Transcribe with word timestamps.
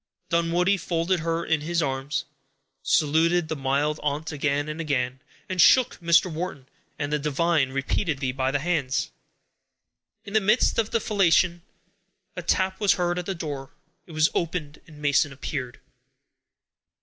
Dunwoodie 0.29 0.77
folded 0.77 1.19
her 1.19 1.45
in 1.45 1.61
his 1.61 1.79
arms, 1.79 2.25
saluted 2.81 3.49
the 3.49 3.55
mild 3.55 3.99
aunt 4.01 4.31
again 4.31 4.67
and 4.67 4.81
again, 4.81 5.19
and 5.47 5.61
shook 5.61 5.99
Mr. 5.99 6.25
Wharton 6.33 6.67
and 6.97 7.13
the 7.13 7.19
divine 7.19 7.69
repeatedly 7.71 8.31
by 8.31 8.49
the 8.49 8.57
hands. 8.57 9.11
In 10.25 10.33
the 10.33 10.41
midst 10.41 10.79
of 10.79 10.89
the 10.89 10.99
felicitation, 10.99 11.61
a 12.35 12.41
tap 12.41 12.79
was 12.79 12.93
heard 12.93 13.19
at 13.19 13.27
the 13.27 13.35
door. 13.35 13.73
It 14.07 14.13
was 14.13 14.29
opened, 14.33 14.81
and 14.87 14.99
Mason 15.03 15.31
appeared. 15.31 15.79